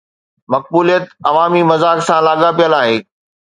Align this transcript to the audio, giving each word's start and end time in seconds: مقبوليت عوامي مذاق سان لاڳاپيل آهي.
مقبوليت 0.53 1.05
عوامي 1.27 1.61
مذاق 1.69 1.99
سان 2.09 2.19
لاڳاپيل 2.27 2.71
آهي. 2.83 2.97